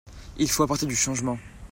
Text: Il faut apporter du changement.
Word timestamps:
Il 0.37 0.49
faut 0.49 0.63
apporter 0.63 0.87
du 0.87 0.95
changement. 0.95 1.37